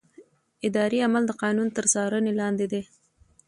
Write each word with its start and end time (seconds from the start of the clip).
اداري 0.67 0.99
عمل 1.05 1.23
د 1.27 1.31
قانون 1.41 1.67
تر 1.77 1.85
څار 1.93 2.11
لاندې 2.39 2.65
دی. 2.71 2.81